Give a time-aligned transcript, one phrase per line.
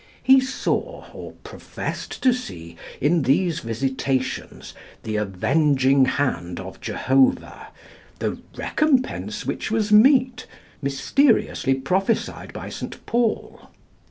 [0.23, 7.67] He saw, or professed to see, in these visitations the avenging hand of Jehovah,
[8.17, 10.47] the "recompence which was meet"
[10.81, 12.99] mysteriously prophesied by St.
[13.05, 13.69] Paul.